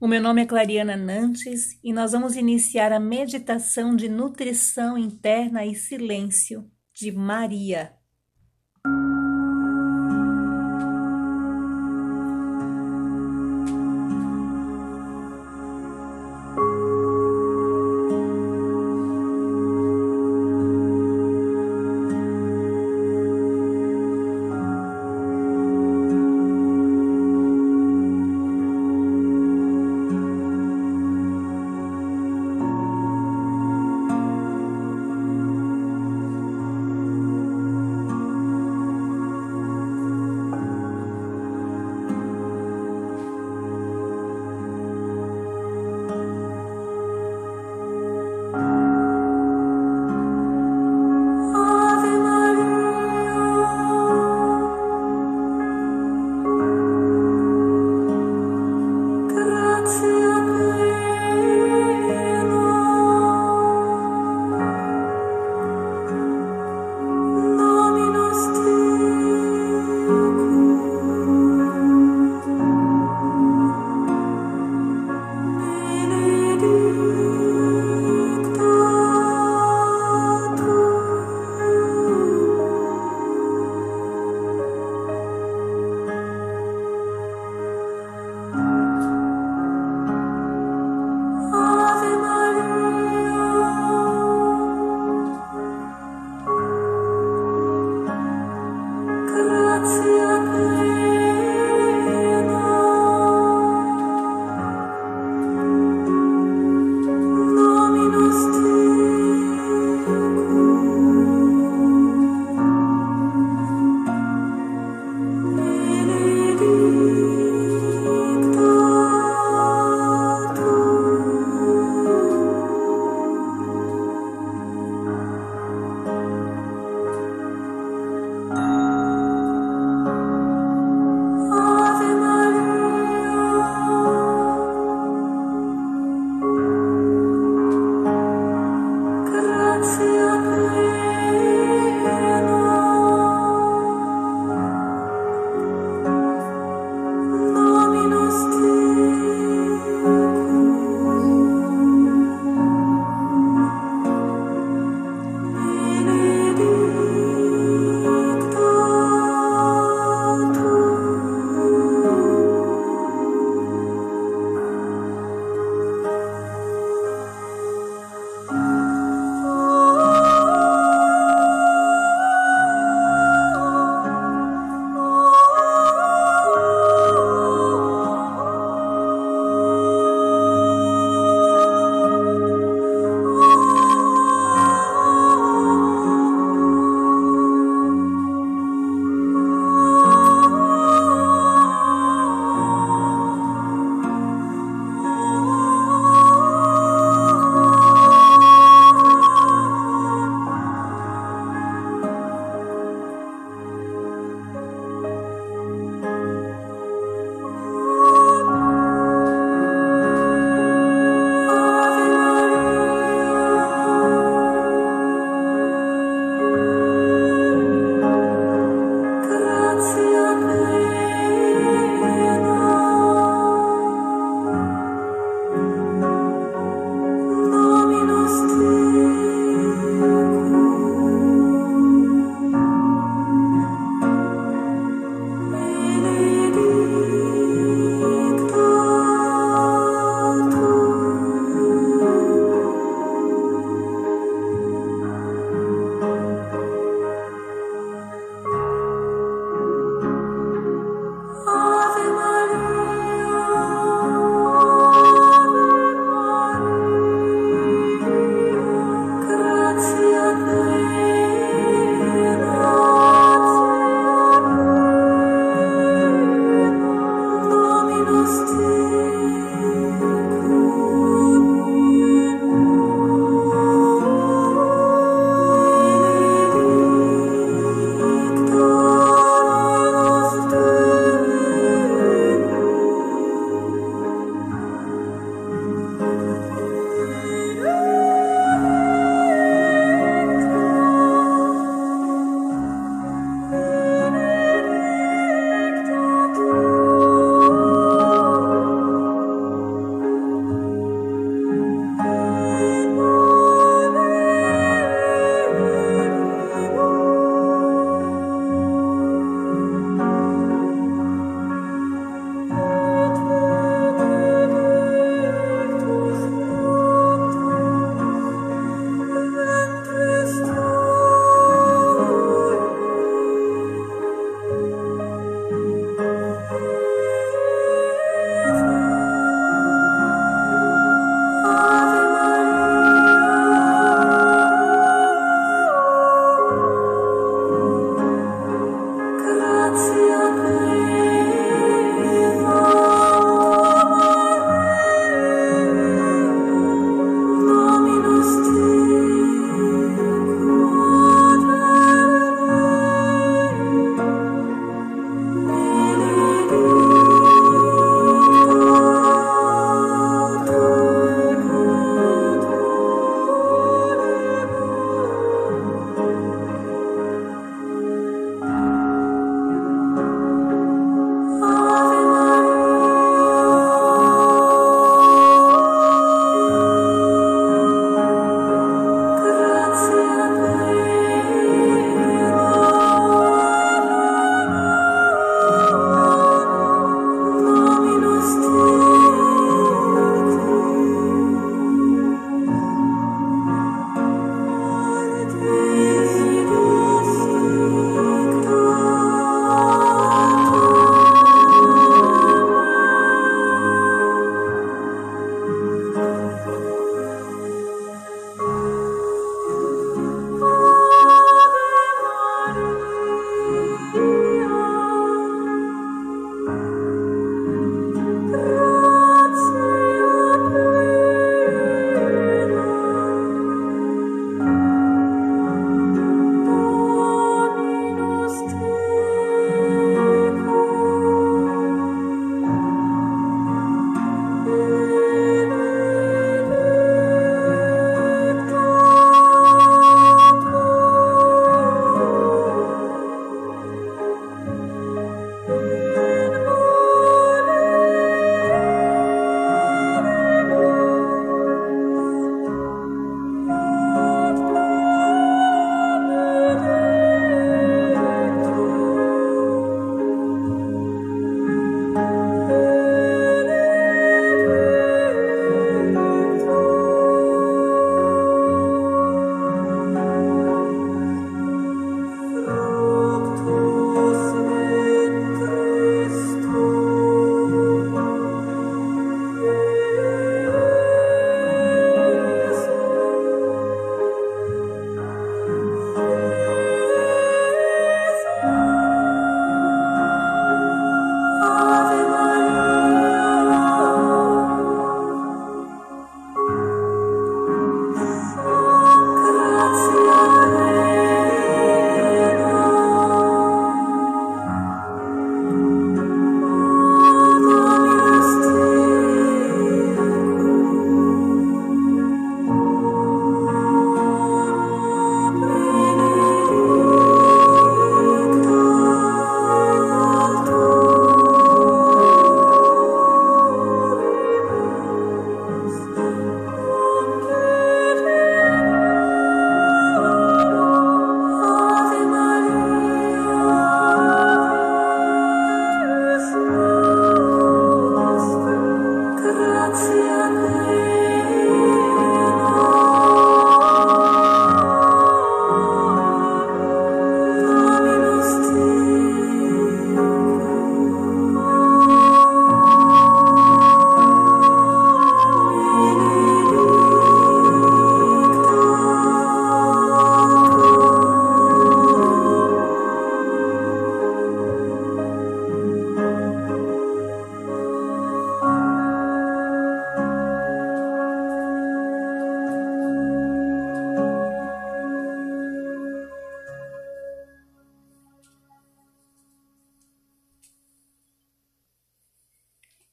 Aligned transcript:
O 0.00 0.06
meu 0.06 0.22
nome 0.22 0.42
é 0.42 0.46
Clariana 0.46 0.96
Nantes 0.96 1.76
e 1.82 1.92
nós 1.92 2.12
vamos 2.12 2.36
iniciar 2.36 2.92
a 2.92 3.00
meditação 3.00 3.96
de 3.96 4.08
nutrição 4.08 4.96
interna 4.96 5.66
e 5.66 5.74
silêncio 5.74 6.70
de 6.94 7.10
Maria. 7.10 7.97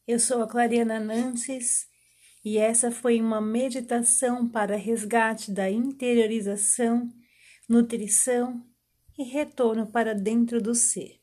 Eu 0.07 0.19
sou 0.19 0.43
a 0.43 0.47
Clariana 0.47 0.99
Nantes 0.99 1.87
e 2.43 2.59
essa 2.59 2.91
foi 2.91 3.19
uma 3.19 3.41
meditação 3.41 4.47
para 4.47 4.75
resgate 4.75 5.51
da 5.51 5.67
interiorização, 5.67 7.09
nutrição 7.67 8.63
e 9.17 9.23
retorno 9.23 9.87
para 9.91 10.13
dentro 10.13 10.61
do 10.61 10.75
ser. 10.75 11.19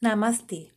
Namastê. 0.00 0.70